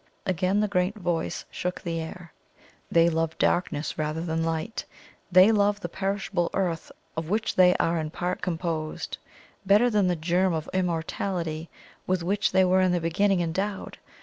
[0.25, 2.33] Again the great voice shook the air:
[2.91, 4.83] "They love darkness rather than light;
[5.31, 9.19] they love the perishable earth of which they are in part composed,
[9.63, 11.69] better than the germ of immortality
[12.07, 13.99] with which they were in the beginning endowed.